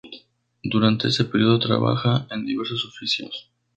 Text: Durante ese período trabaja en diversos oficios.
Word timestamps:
Durante 0.63 1.09
ese 1.09 1.25
período 1.25 1.59
trabaja 1.59 2.25
en 2.31 2.43
diversos 2.43 2.85
oficios. 2.85 3.51